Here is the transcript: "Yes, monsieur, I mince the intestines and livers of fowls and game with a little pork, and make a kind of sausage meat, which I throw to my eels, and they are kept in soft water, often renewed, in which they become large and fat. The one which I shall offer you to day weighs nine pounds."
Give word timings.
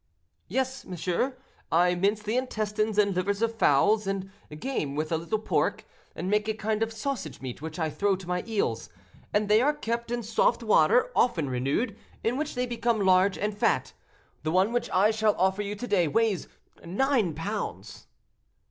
"Yes, 0.47 0.83
monsieur, 0.83 1.37
I 1.71 1.93
mince 1.93 2.23
the 2.23 2.35
intestines 2.35 2.97
and 2.97 3.13
livers 3.15 3.43
of 3.43 3.53
fowls 3.53 4.07
and 4.07 4.31
game 4.59 4.95
with 4.95 5.11
a 5.11 5.17
little 5.17 5.37
pork, 5.37 5.85
and 6.15 6.27
make 6.27 6.47
a 6.49 6.55
kind 6.55 6.81
of 6.81 6.91
sausage 6.91 7.39
meat, 7.39 7.61
which 7.61 7.77
I 7.77 7.91
throw 7.91 8.15
to 8.15 8.27
my 8.27 8.43
eels, 8.47 8.89
and 9.31 9.47
they 9.47 9.61
are 9.61 9.75
kept 9.75 10.09
in 10.09 10.23
soft 10.23 10.63
water, 10.63 11.11
often 11.15 11.51
renewed, 11.51 11.95
in 12.23 12.35
which 12.35 12.55
they 12.55 12.65
become 12.65 13.01
large 13.05 13.37
and 13.37 13.55
fat. 13.55 13.93
The 14.41 14.49
one 14.51 14.73
which 14.73 14.89
I 14.89 15.11
shall 15.11 15.35
offer 15.35 15.61
you 15.61 15.75
to 15.75 15.85
day 15.87 16.07
weighs 16.07 16.47
nine 16.83 17.35
pounds." 17.35 18.07